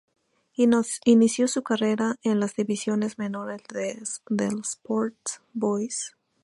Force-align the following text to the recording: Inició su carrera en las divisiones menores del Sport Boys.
Inició 1.05 1.47
su 1.47 1.61
carrera 1.61 2.15
en 2.23 2.39
las 2.39 2.55
divisiones 2.55 3.19
menores 3.19 3.61
del 3.71 4.01
Sport 4.63 5.15
Boys. 5.53 6.15